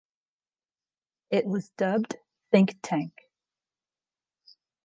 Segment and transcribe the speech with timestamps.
[1.29, 2.17] It was dubbed
[2.51, 3.13] "Think Tank".